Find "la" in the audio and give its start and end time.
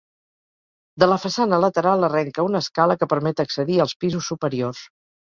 1.09-1.17